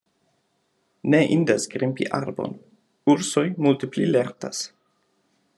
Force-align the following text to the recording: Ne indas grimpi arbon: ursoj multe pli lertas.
Ne 1.13 1.19
indas 1.35 1.67
grimpi 1.75 2.09
arbon: 2.21 2.57
ursoj 3.15 3.47
multe 3.67 3.93
pli 3.95 4.11
lertas. 4.17 4.65